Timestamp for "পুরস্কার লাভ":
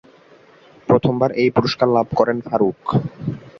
1.55-2.07